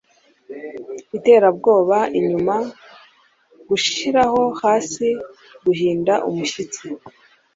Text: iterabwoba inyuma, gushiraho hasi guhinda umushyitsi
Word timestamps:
iterabwoba 1.17 1.97
inyuma, 2.19 2.55
gushiraho 3.67 4.41
hasi 4.61 5.07
guhinda 5.65 6.13
umushyitsi 6.29 6.85